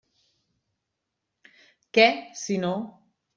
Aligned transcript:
Què, 1.99 2.07
si 2.41 2.59
no? 2.65 2.73